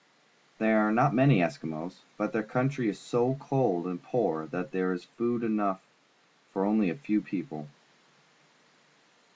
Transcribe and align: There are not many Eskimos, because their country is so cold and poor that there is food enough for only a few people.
There 0.57 0.79
are 0.79 0.91
not 0.91 1.13
many 1.13 1.41
Eskimos, 1.41 1.97
because 2.17 2.33
their 2.33 2.41
country 2.41 2.89
is 2.89 2.97
so 2.97 3.35
cold 3.35 3.85
and 3.85 4.01
poor 4.01 4.47
that 4.47 4.71
there 4.71 4.93
is 4.93 5.03
food 5.03 5.43
enough 5.43 5.79
for 6.53 6.65
only 6.65 6.89
a 6.89 6.95
few 6.95 7.21
people. 7.21 7.67